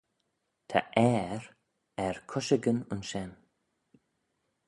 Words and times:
Ta 0.69 0.79
airh 1.11 1.45
er 2.07 2.15
cushagyn 2.29 2.79
ayns 2.93 3.07
shen 3.09 3.31